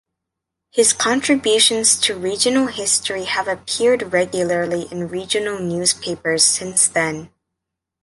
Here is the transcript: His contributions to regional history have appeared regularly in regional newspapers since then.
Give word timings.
His 0.71 0.93
contributions 0.93 1.95
to 1.99 2.17
regional 2.17 2.65
history 2.65 3.25
have 3.25 3.47
appeared 3.47 4.11
regularly 4.11 4.87
in 4.91 5.09
regional 5.09 5.59
newspapers 5.59 6.43
since 6.43 6.87
then. 6.87 7.29